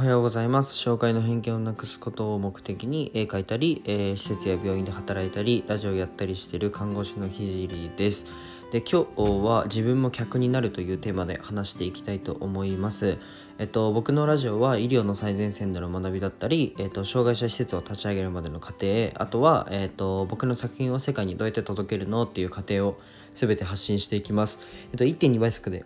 [0.00, 0.76] おはようございます。
[0.76, 8.24] 紹介の偏見をなくすことを目的に絵描いたり、えー、施設や病院で働いたりラジオやったりしている看護師のひじりです。
[8.72, 13.18] で今日は自分も客になるというテーマで話していきたいと思います。
[13.58, 19.10] えっと僕のラジオは医療の最前線での学びだったり、えっと、障害者施設を立ち上げるまでの過程。
[19.16, 22.96] あとは、えっと、僕の作品を世界にどうやって届けるのっていう過程を
[23.34, 24.60] 全て発信していきます。
[24.92, 25.84] えっと1.2倍速で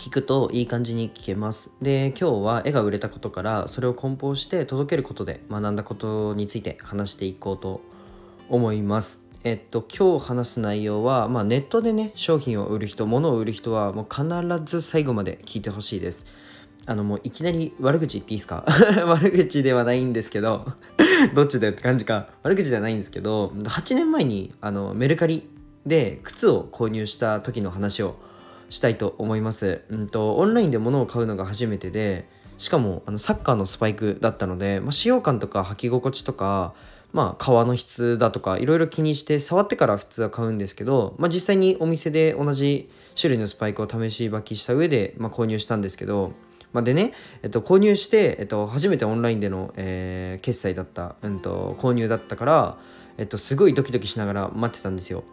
[0.00, 1.70] 聞くといい感じに聞けます。
[1.82, 7.82] で今日は絵が売れたことからそれを梱包して届けることで学んだことについて話していこうと
[8.48, 9.22] 思います。
[9.44, 14.24] えっと今日話す内容は、まあ、ネットでね商品を売る人物を売る人はもう必
[14.64, 16.24] ず最後まで聞いてほしいです。
[16.86, 18.64] あのもういきなり悪口言っていいですか？
[19.06, 20.64] 悪口ではないんですけど
[21.34, 22.28] どっちだよって感じか。
[22.42, 25.46] 悪口ではないんですけど8年前にあのメルカリ
[25.84, 28.16] で靴を購入した時の話を
[28.70, 29.82] したいと思います。
[29.90, 32.26] うんと、オンラインで物を買うのが初めてで、
[32.56, 36.74] しかもあのサッカーのスパイクだったので、まあ、使用感とか履き心地とか、
[37.12, 42.88] まあ、革の質だとかいろいろ気にして触ってから普通は買うんですけど、まあ、実際にお店で同じ
[43.20, 46.32] 種類のスパイクを試し履きした上で、まあ、購入したんですけど、
[46.72, 52.78] まあ、でね、えっと、購入して、えっと、初めてオンラインでの、えー、決済だった、うんと、購入だったから、
[53.18, 55.24] えっと、すごいドキドキしながら待ってたんですよ。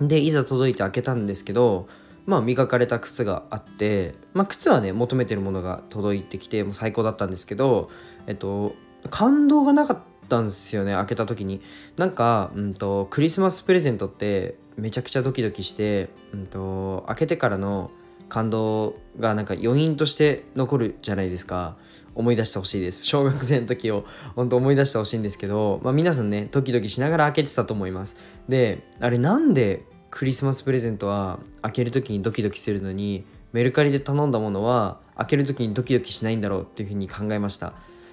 [0.00, 1.86] でいざ届いて開けたんですけど
[2.26, 7.90] まあ磨かれた靴があって、まあ、靴はね求めてるものが届いてきてもう最高だったんですけど
[8.26, 8.74] えっと
[9.08, 11.60] 感動がなかったんですよね開けた時に。
[11.96, 17.90] なんか、うんと、クリスマスプレゼントってめちゃくちゃドキドキして、うんと、開けてからの
[18.28, 21.76] 感動がなんか余韻として残るじゃないですか。
[22.14, 23.04] 思い出してほしいです。
[23.04, 24.04] 小学生の時を
[24.36, 28.16] 本当思い出してほしいんですけど、まあ、皆さんねドキドキしながら開けてたと思います。
[28.48, 37.72] であれなんでクリスマスプレゼントは開ける時にドキドキするのにメルカリで頼んだものは開ける時にドキドキしないんだろうっていうふうに考えました。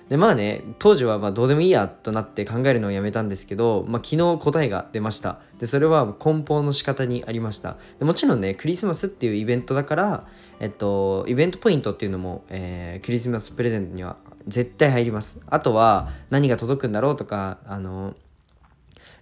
[0.09, 5.40] でまあね当時はまあどうでもいいやとなって考えるのをやめたんですけど、まあ、昨日答えが出ました。
[5.59, 7.75] でそれは梱包の仕方にありました。
[8.00, 10.25] でもちろんねクリスマスっていうイベントだから
[10.59, 14.16] えっとイベントポイントっていうのも、えー、クリスマスプレゼントには
[14.47, 15.41] 絶対入ります。
[15.47, 18.16] あとは何が届くんだろうとかあの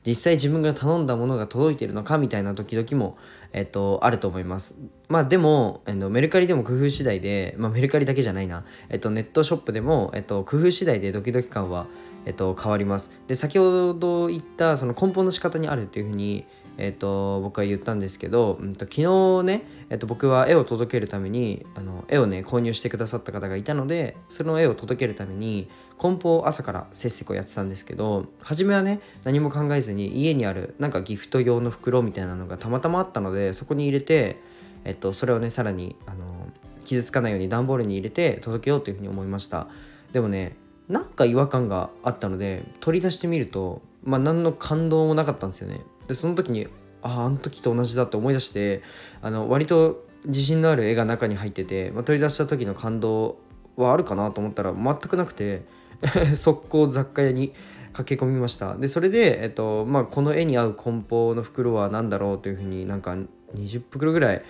[0.06, 3.18] 実際自分が頼んだものが届いてるのかみたいな時々も、
[3.54, 4.76] えっと、あると思います。
[5.08, 11.88] まあでも、えっと、メルカリでも工夫次第で、まあメルカリだけじゃないな、えっと、ネットショップでも、えっと、工夫次第でドキドキ感は、
[12.26, 13.10] えっと、変わります。
[13.28, 16.46] で、先ほど言ったその梱包の仕方にあるっていうふうに、
[16.78, 34.40] えっ、と、僕は言ったんですけど、うんと、昨日ね、えっ、と、僕は絵を届けるためにあの絵をね購入してくださった方がいたのでその絵を届けるために梱包を朝からせっせこやってたんですけど初めはね何も考えずに家にあるなんかギフト用の袋みたいなのがたまたまあったのでそこに入れて、
[34.84, 36.50] えっと、それをねさらにあの
[36.84, 39.68] 傷つかないように段ボールに入れて届けようというふうに思いました。
[40.12, 40.56] でもね
[40.88, 45.82] なんか違和感があったので取り出してみるとまあ何の感動もなかったんですよね。
[46.08, 46.68] でその時に
[47.02, 48.82] あああの時と同じだって思い出して
[49.22, 53.38] あの割と自信のある絵が中に入ってて、まあ、取り出した時の感動
[53.76, 55.64] はあるかなと思ったら全くなくて
[56.36, 57.54] 速攻雑貨屋に
[57.94, 58.76] 駆け込みました。
[58.76, 63.16] でそれで、えっとまあ、この絵に合う梱包の袋は何だろうというふうになんか
[63.56, 64.44] 20袋ぐらい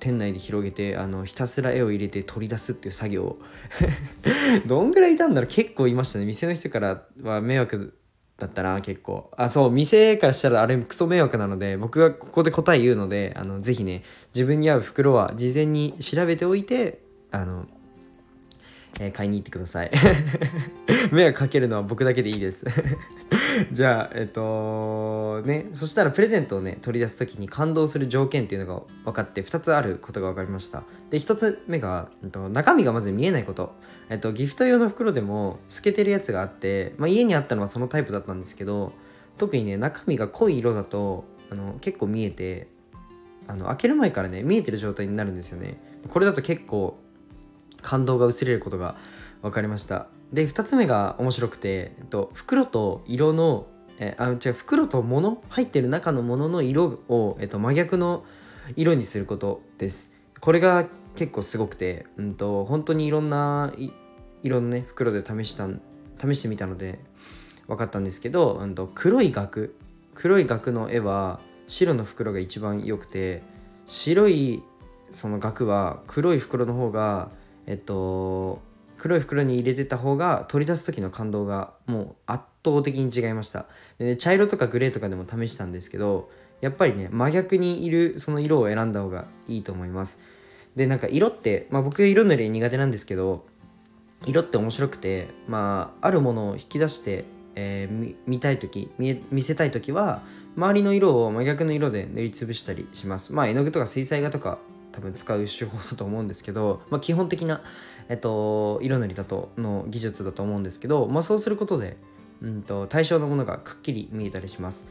[0.00, 3.36] 店内で広げてあのひたすら絵を入れて取り出すっていう作業。
[4.66, 5.48] どんぐらいいたんだろう。
[5.48, 6.26] 結構いましたね。
[6.26, 7.94] 店の人からは迷惑
[8.38, 9.30] だったな結構。
[9.36, 14.04] あそう店からしたらあれクソ迷惑なので僕がここで答え言うのであのぜひね
[14.34, 17.00] 自分に合う袋は事前に調べておいて
[17.30, 17.66] あの
[19.00, 19.90] えー、買いに行ってください。
[21.12, 22.64] 迷惑かけるのは僕だけでいいです。
[23.72, 30.84] じゃあえっとねそしたらプレゼントをね取り出す時に感動する条件っていうのが分かって2つあることが分かりました。
[31.10, 33.74] で1つ目が、えっと、中身がまず見えないこと。
[34.10, 38.92] えっとギフト用の袋でも透けてるやつがあって、まあ、家にあったのはそのタイプだったんですけど
[39.36, 42.68] 特にね中身が濃い色だとあの結構見えて
[43.46, 45.80] あの開ける前からね見えてる状態になるんですよね。
[46.08, 46.98] これだと結構
[47.82, 48.96] 感動が薄れることが
[49.42, 50.08] 分かりました。
[50.32, 53.66] で2つ目が面白くて、えっと、袋と色の
[53.98, 58.24] えあ違う袋と物入ってる中のものの色を、えっと、真逆の
[58.76, 60.12] 色にすることです。
[60.40, 60.86] これが
[61.16, 63.72] 結構すごくて、うんと、本当にいろんな
[64.42, 65.68] 色のね袋で試した
[66.18, 67.00] 試してみたので
[67.66, 69.76] 分かったんですけど、うんと、黒い額。
[70.14, 73.42] 黒い額の絵は白の袋が一番良くて
[73.86, 74.64] 白い
[75.12, 77.30] その額は黒い袋の方が
[77.66, 78.60] えっと
[78.98, 83.66] 黒い袋に入れてた方が取り出す時の感動がもう圧倒的に違いました。
[83.98, 86.30] で、ね、茶色とかグレーとかでも試したんですけど
[86.60, 90.18] やっぱりね真逆にいるその色を選んだ方がいいと思います。
[90.76, 93.46] でなんか色って、まあ、僕色塗り苦手なんですけど
[94.26, 97.24] 色って面白くてまああるものを引き出して
[97.60, 100.22] えー、見たい時見見せたい時は
[100.56, 103.32] 周りの色を真逆の色で塗りつぶしたりします。
[103.32, 104.58] まあ絵の具とか水彩画とか
[104.98, 107.62] 多分使う手法だと思うんですけど、まあ、基本的な、
[108.08, 111.96] えっと、色塗りだとの技術だと思うんですけど、まあ、そうすることで、
[112.42, 114.84] うんと、対象のものがくっきり見えたりします。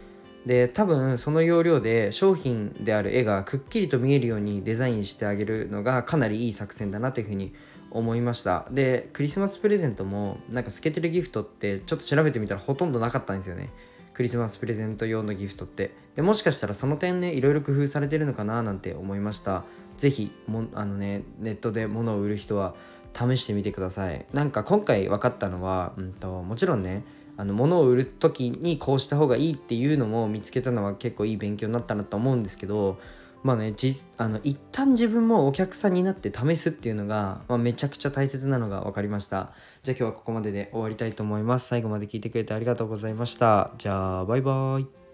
[0.46, 7.54] で多分その要領で商品である絵がくっきりと見えるようにデザインしてあげるのがかなりいい作戦だなというふうに
[7.92, 8.66] 思いました。
[8.72, 13.72] でクリスマスプレゼントもなんか透けてるギフトってちょっと調べてみたらほとんどなかったんですよね。
[14.18, 15.92] クリスマスプレゼント用のギフトって。
[16.16, 19.64] でもしかしたらその点ねいろいろ工夫されてるのかななんて思いました。
[19.96, 22.74] 是非もあのねネットで物を売る人は
[23.14, 24.26] 試してみてください。
[24.34, 27.04] なんか今回分かったのは、うんと、もちろんね
[27.38, 32.98] あの物を売る時にこうした方がいいっていうのも見つけたのは結構いい勉強になったなと思うんですけど
[33.44, 39.52] まあねじあの一旦自分もお客さんになって試すっていうのが、まあ、めちゃくちゃ大切なのが分かりました。
[39.84, 41.68] じゃあ今日はここまでで終わりたいと思います。
[41.68, 43.72] 最後まで聞いてくれてありがとうございました。
[43.78, 45.07] じゃあバイバイ。